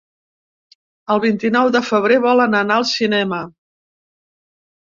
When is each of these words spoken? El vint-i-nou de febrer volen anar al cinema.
El 1.15 1.19
vint-i-nou 1.25 1.69
de 1.77 1.81
febrer 1.89 2.19
volen 2.25 2.57
anar 2.63 2.81
al 2.81 2.89
cinema. 2.95 3.43